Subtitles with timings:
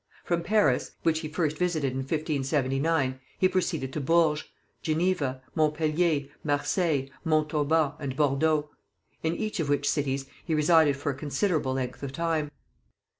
[0.23, 4.47] From Paris, which he first visited in 1579, he proceeded to Bourges,
[4.81, 8.71] Geneva, Montpelier, Marseilles, Montauban and Bordeaux,
[9.21, 12.49] in each of which cities he resided for a considerable length of time.